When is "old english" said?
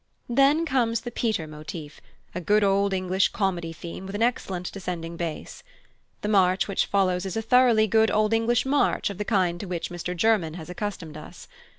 2.63-3.27, 8.09-8.65